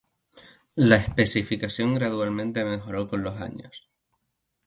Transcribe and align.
La 0.73 0.95
especificación 0.95 1.93
gradualmente 1.93 2.65
mejoró 2.65 3.07
con 3.07 3.21
los 3.21 3.39
años. 3.39 3.87